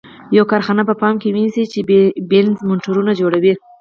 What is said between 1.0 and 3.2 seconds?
پام کې ونیسئ چې بینز موټرونه